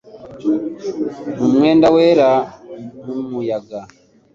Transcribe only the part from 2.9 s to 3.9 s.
nk'umuyaga